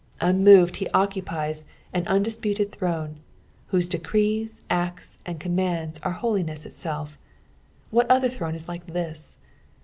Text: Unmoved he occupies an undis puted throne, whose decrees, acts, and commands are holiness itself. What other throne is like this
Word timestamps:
Unmoved 0.19 0.77
he 0.77 0.89
occupies 0.95 1.63
an 1.93 2.05
undis 2.05 2.35
puted 2.41 2.71
throne, 2.71 3.19
whose 3.67 3.87
decrees, 3.87 4.65
acts, 4.67 5.19
and 5.27 5.39
commands 5.39 5.99
are 6.01 6.13
holiness 6.13 6.65
itself. 6.65 7.19
What 7.91 8.09
other 8.09 8.27
throne 8.27 8.55
is 8.55 8.67
like 8.67 8.87
this 8.87 9.37